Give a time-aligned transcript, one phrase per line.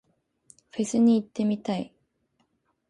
[0.71, 1.93] フェスに行ってみたい。